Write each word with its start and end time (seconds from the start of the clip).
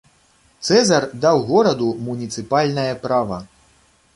Цэзар 0.69 1.05
даў 1.25 1.37
гораду 1.49 1.91
муніцыпальнае 2.07 2.89
права. 3.05 3.37